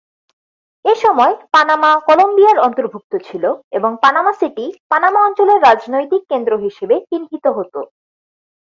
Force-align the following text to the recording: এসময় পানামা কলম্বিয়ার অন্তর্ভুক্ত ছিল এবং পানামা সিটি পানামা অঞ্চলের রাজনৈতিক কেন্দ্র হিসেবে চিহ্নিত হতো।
এসময় 0.85 1.33
পানামা 1.51 1.91
কলম্বিয়ার 2.07 2.57
অন্তর্ভুক্ত 2.59 3.13
ছিল 3.27 3.43
এবং 3.71 3.91
পানামা 4.03 4.33
সিটি 4.33 4.65
পানামা 4.91 5.19
অঞ্চলের 5.27 5.59
রাজনৈতিক 5.61 6.21
কেন্দ্র 6.31 6.53
হিসেবে 6.57 6.95
চিহ্নিত 7.09 7.45
হতো। 7.57 7.79